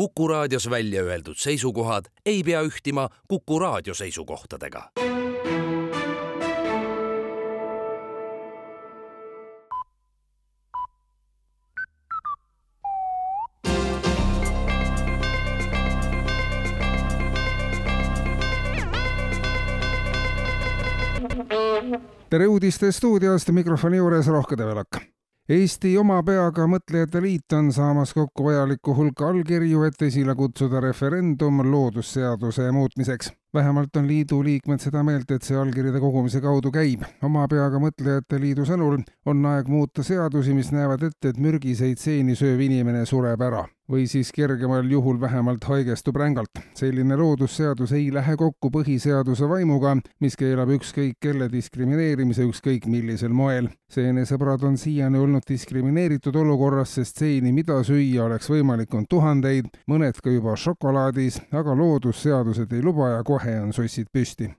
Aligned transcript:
Kuku 0.00 0.28
raadios 0.28 0.70
välja 0.70 1.02
öeldud 1.02 1.36
seisukohad 1.36 2.04
ei 2.26 2.42
pea 2.42 2.62
ühtima 2.62 3.08
Kuku 3.28 3.58
raadio 3.58 3.94
seisukohtadega. 3.94 4.90
tere 22.30 22.46
uudiste 22.46 22.92
stuudiost, 22.92 23.50
mikrofoni 23.50 23.96
juures 23.96 24.26
Rohke 24.26 24.56
Develak 24.56 25.09
Eesti 25.50 25.96
Oma 25.98 26.20
Peaga 26.22 26.62
Mõtlejate 26.70 27.18
Liit 27.24 27.56
on 27.58 27.72
saamas 27.74 28.12
kokku 28.14 28.44
vajaliku 28.46 28.92
hulka 28.94 29.32
allkirju, 29.32 29.82
et 29.82 30.02
esile 30.06 30.36
kutsuda 30.38 30.78
referendum 30.84 31.58
loodusseaduse 31.72 32.68
muutmiseks. 32.70 33.32
Vähemalt 33.54 33.96
on 33.96 34.06
liidu 34.08 34.42
liikmed 34.44 34.82
seda 34.82 35.02
meelt, 35.06 35.30
et 35.30 35.46
see 35.46 35.58
allkirjade 35.58 36.00
kogumise 36.00 36.40
kaudu 36.40 36.70
käib. 36.74 37.02
oma 37.22 37.46
peaga 37.48 37.80
Mõtlejate 37.82 38.40
Liidu 38.40 38.66
sõnul 38.68 39.00
on 39.26 39.44
aeg 39.52 39.68
muuta 39.68 40.06
seadusi, 40.06 40.54
mis 40.54 40.72
näevad 40.72 41.02
ette, 41.10 41.34
et 41.34 41.38
mürgiseid 41.38 41.98
seeni 41.98 42.38
sööv 42.38 42.60
inimene 42.68 43.06
sureb 43.06 43.42
ära 43.42 43.66
või 43.90 44.06
siis 44.06 44.30
kergemal 44.32 44.86
juhul 44.90 45.20
vähemalt 45.20 45.64
haigestub 45.64 46.16
rängalt. 46.16 46.62
selline 46.74 47.16
loodusseadus 47.16 47.92
ei 47.92 48.12
lähe 48.14 48.36
kokku 48.36 48.70
põhiseaduse 48.70 49.48
vaimuga, 49.48 49.96
mis 50.20 50.36
keelab 50.36 50.70
ükskõik 50.76 51.18
kelle 51.20 51.48
diskrimineerimise 51.52 52.46
ükskõik 52.46 52.86
millisel 52.86 53.32
moel. 53.34 53.68
seenesõbrad 53.90 54.62
on 54.62 54.76
siiani 54.78 55.18
olnud 55.18 55.42
diskrimineeritud 55.48 56.36
olukorras, 56.36 56.94
sest 56.94 57.18
seeni, 57.18 57.52
mida 57.52 57.82
süüa 57.82 58.24
oleks 58.24 58.50
võimalik, 58.50 58.94
on 58.94 59.06
tuhandeid, 59.10 59.66
mõned 59.90 60.20
ka 60.22 60.30
juba 60.30 60.54
šokolaadis, 60.56 61.40
aga 61.52 61.74
loodusseadused 61.74 62.72
ei 62.72 62.82
luba 62.82 63.10
ja 63.16 63.22
kohe 63.24 63.39
on 63.62 63.72
sussid 63.72 64.08
püsti. 64.12 64.50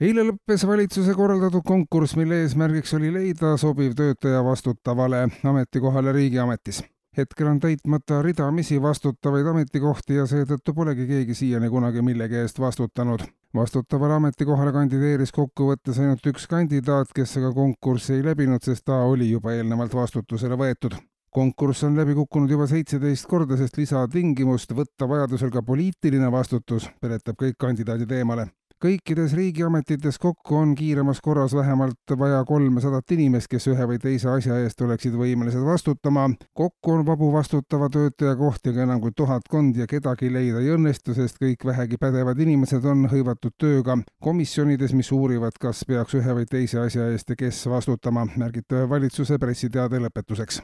Eile 0.00 0.24
lõppes 0.26 0.64
valitsuse 0.66 1.14
korraldatud 1.14 1.62
konkurss, 1.66 2.16
mille 2.18 2.40
eesmärgiks 2.42 2.96
oli 2.98 3.12
leida 3.14 3.54
sobiv 3.56 3.94
töötaja 3.94 4.42
vastutavale 4.44 5.28
ametikohale 5.44 6.12
riigiametis. 6.12 6.82
Hetkel 7.16 7.46
on 7.46 7.60
täitmata 7.62 8.18
ridamisi 8.22 8.80
vastutavaid 8.82 9.46
ametikohti 9.46 10.18
ja 10.18 10.26
seetõttu 10.26 10.74
polegi 10.74 11.06
keegi 11.06 11.38
siiani 11.38 11.70
kunagi 11.70 12.02
millegi 12.02 12.42
eest 12.42 12.58
vastutanud. 12.60 13.22
vastutavale 13.54 14.14
ametikohale 14.18 14.72
kandideeris 14.72 15.32
kokkuvõttes 15.32 16.00
ainult 16.02 16.26
üks 16.26 16.48
kandidaat, 16.50 17.14
kes 17.14 17.36
aga 17.38 17.52
konkurssi 17.54 18.18
ei 18.18 18.24
läbinud, 18.24 18.62
sest 18.66 18.84
ta 18.84 19.04
oli 19.06 19.30
juba 19.30 19.54
eelnevalt 19.54 19.94
vastutusele 19.94 20.58
võetud 20.58 20.98
konkurss 21.34 21.84
on 21.84 21.96
läbi 21.98 22.14
kukkunud 22.14 22.50
juba 22.50 22.66
seitseteist 22.70 23.26
korda, 23.30 23.58
sest 23.58 23.78
lisatingimust 23.80 24.74
võtta 24.74 25.08
vajadusel 25.10 25.50
ka 25.54 25.62
poliitiline 25.66 26.30
vastutus 26.32 26.86
peletab 27.02 27.40
kõik 27.40 27.58
kandidaadid 27.58 28.12
eemale 28.14 28.50
kõikides 28.84 29.32
riigiametites 29.32 30.18
kokku 30.20 30.56
on 30.60 30.74
kiiremas 30.76 31.20
korras 31.24 31.54
vähemalt 31.56 32.12
vaja 32.18 32.42
kolmesadat 32.44 33.14
inimest, 33.16 33.48
kes 33.48 33.68
ühe 33.72 33.86
või 33.88 33.96
teise 34.02 34.28
asja 34.28 34.58
eest 34.60 34.80
oleksid 34.84 35.16
võimelised 35.16 35.64
vastutama. 35.64 36.26
kokku 36.52 36.92
on 36.92 37.06
vabu 37.06 37.30
vastutava 37.32 37.88
töötaja 37.88 38.36
kohti 38.36 38.74
ka 38.74 38.84
enam 38.84 39.00
kui 39.00 39.16
tuhatkond 39.16 39.80
ja 39.80 39.86
kedagi 39.86 40.32
leida 40.32 40.60
ei 40.60 40.74
õnnestu, 40.76 41.14
sest 41.14 41.40
kõik 41.40 41.64
vähegi 41.64 41.96
pädevad 41.96 42.38
inimesed 42.38 42.84
on 42.84 43.08
hõivatud 43.08 43.56
tööga 43.58 43.98
komisjonides, 44.20 44.92
mis 44.92 45.12
uurivad, 45.12 45.56
kas 45.60 45.84
peaks 45.88 46.20
ühe 46.20 46.38
või 46.42 46.46
teise 46.50 46.84
asja 46.84 47.08
eest 47.08 47.30
ja 47.30 47.36
kes 47.36 47.66
vastutama, 47.66 48.28
märgib 48.36 48.80
valitsuse 48.88 49.38
pressiteade 49.38 50.02
lõpetuseks 50.04 50.60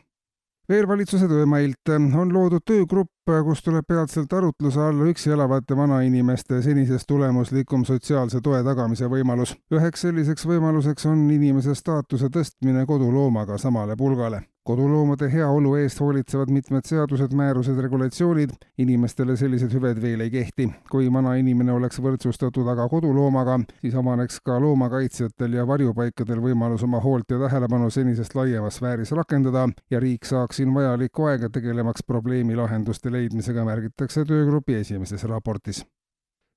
veel 0.71 0.87
valitsuse 0.89 1.27
töömailt 1.29 1.91
on 1.95 2.33
loodud 2.33 2.63
töögrupp, 2.67 3.11
kus 3.47 3.63
tuleb 3.67 3.87
peatselt 3.89 4.33
arutluse 4.33 4.81
alla 4.83 5.09
üksi 5.11 5.33
elavate 5.35 5.77
vanainimeste 5.77 6.61
senisest 6.63 7.09
tulemuslikum 7.11 7.85
sotsiaalse 7.89 8.41
toe 8.45 8.63
tagamise 8.67 9.11
võimalus. 9.11 9.57
üheks 9.75 10.07
selliseks 10.07 10.47
võimaluseks 10.47 11.07
on 11.11 11.27
inimese 11.31 11.75
staatuse 11.75 12.31
tõstmine 12.31 12.87
koduloomaga 12.87 13.59
samale 13.59 13.97
pulgale 13.97 14.45
koduloomade 14.71 15.27
heaolu 15.33 15.75
eest 15.81 16.01
hoolitsevad 16.01 16.51
mitmed 16.55 16.87
seadused, 16.87 17.33
määrused, 17.35 17.79
regulatsioonid, 17.83 18.53
inimestele 18.79 19.35
sellised 19.37 19.75
hüved 19.75 19.99
veel 20.03 20.23
ei 20.23 20.31
kehti. 20.31 20.69
kui 20.91 21.09
vana 21.13 21.35
inimene 21.41 21.73
oleks 21.73 21.99
võrdsustatud 22.05 22.71
aga 22.71 22.87
koduloomaga, 22.93 23.59
siis 23.83 23.97
avaneks 23.99 24.41
ka 24.47 24.61
loomakaitsjatel 24.63 25.59
ja 25.59 25.67
varjupaikadel 25.67 26.43
võimalus 26.45 26.87
oma 26.87 27.03
hoolt 27.03 27.35
ja 27.35 27.41
tähelepanu 27.43 27.91
senisest 27.91 28.35
laiemas 28.39 28.79
sfääris 28.79 29.15
rakendada 29.19 29.69
ja 29.91 30.01
riik 30.01 30.29
saaks 30.29 30.63
siin 30.63 30.75
vajalikku 30.75 31.27
aega 31.33 31.51
tegelemaks 31.51 32.07
probleemi 32.07 32.59
lahenduste 32.59 33.11
leidmisega, 33.13 33.65
märgitakse 33.67 34.25
töögrupi 34.29 34.79
esimeses 34.85 35.27
raportis 35.27 35.83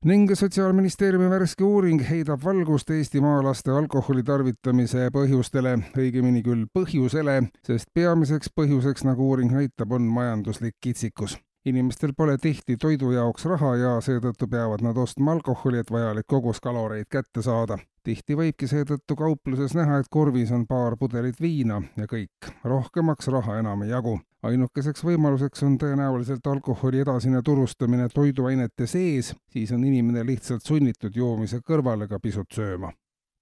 ning 0.04 0.32
Sotsiaalministeeriumi 0.36 1.30
värske 1.30 1.64
uuring 1.64 2.02
heidab 2.10 2.42
valgust 2.44 2.90
eestimaalaste 2.92 3.72
alkoholi 3.72 4.24
tarvitamise 4.28 5.06
põhjustele, 5.16 5.78
õigemini 5.96 6.42
küll 6.44 6.66
põhjusele, 6.76 7.38
sest 7.64 7.88
peamiseks 7.96 8.52
põhjuseks, 8.52 9.06
nagu 9.08 9.30
uuring 9.30 9.54
näitab, 9.56 9.96
on 9.96 10.10
majanduslik 10.18 10.76
kitsikus. 10.84 11.38
Inimestel 11.66 12.12
pole 12.18 12.36
tihti 12.38 12.76
toidu 12.76 13.14
jaoks 13.16 13.48
raha 13.48 13.72
ja 13.80 13.94
seetõttu 14.04 14.50
peavad 14.52 14.84
nad 14.84 15.00
ostma 15.00 15.38
alkoholi, 15.38 15.80
et 15.80 15.92
vajalik 15.92 16.28
kogus 16.28 16.60
kaloreid 16.60 17.08
kätte 17.08 17.42
saada. 17.42 17.80
tihti 18.04 18.36
võibki 18.36 18.68
seetõttu 18.68 19.16
kaupluses 19.16 19.76
näha, 19.76 20.02
et 20.04 20.12
korvis 20.12 20.52
on 20.52 20.68
paar 20.68 20.98
pudelit 21.00 21.40
viina 21.42 21.82
ja 21.96 22.08
kõik, 22.12 22.52
rohkemaks 22.64 23.32
raha 23.32 23.60
enam 23.64 23.88
ei 23.88 23.96
jagu 23.96 24.20
ainukeseks 24.44 25.04
võimaluseks 25.08 25.64
on 25.64 25.78
tõenäoliselt 25.80 26.48
alkoholi 26.48 27.04
edasine 27.04 27.42
turustamine 27.46 28.10
toiduainete 28.14 28.88
sees, 28.88 29.34
siis 29.52 29.72
on 29.72 29.84
inimene 29.88 30.26
lihtsalt 30.28 30.66
sunnitud 30.68 31.16
joomise 31.16 31.62
kõrvale 31.66 32.08
ka 32.08 32.20
pisut 32.20 32.52
sööma. 32.52 32.92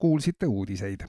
kuulsite 0.02 0.46
uudiseid. 0.46 0.98